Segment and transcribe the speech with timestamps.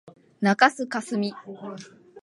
[0.41, 1.31] 中須かすみ